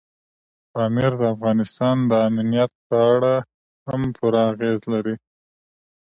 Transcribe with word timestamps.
پامیر 0.71 1.11
د 1.19 1.23
افغانستان 1.35 1.97
د 2.09 2.13
امنیت 2.29 2.71
په 2.89 2.95
اړه 3.13 3.33
هم 3.87 4.01
پوره 4.15 4.41
اغېز 4.51 4.79
لري. 4.93 5.15